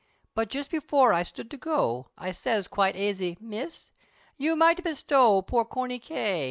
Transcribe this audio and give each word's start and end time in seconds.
But 0.33 0.49
just 0.49 0.71
before 0.71 1.13
I 1.13 1.21
stood 1.21 1.51
to 1.51 1.57
go, 1.57 2.07
I 2.17 2.31
siz 2.31 2.67
quite 2.67 2.95
aisy 2.95 3.37
"Miss, 3.39 3.91
You 4.35 4.55
might 4.55 4.83
bestow 4.83 5.43
poor 5.43 5.63
Corney 5.63 5.99
K. 5.99 6.39